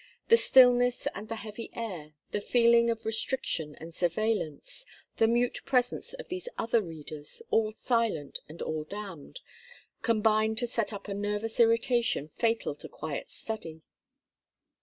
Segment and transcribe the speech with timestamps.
[0.29, 4.83] The stillness and the heavy air, the feeling of restriction and surveillance,
[5.17, 9.41] the mute presence of these other readers, "all silent and all damned,"
[10.01, 13.83] combine to set up a nervous irritation fatal to quiet study.